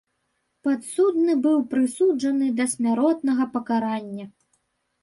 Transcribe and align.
Падсудны 0.67 1.35
быў 1.43 1.57
прысуджаны 1.75 2.47
да 2.61 2.65
смяротнага 2.73 3.43
пакарання. 3.59 4.25